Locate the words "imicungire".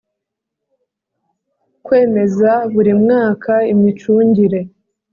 3.73-4.59